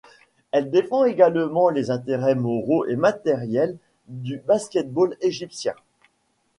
[0.51, 3.77] Elle défend également les intérêts moraux et matériels
[4.07, 5.75] du basket-ball égyptien.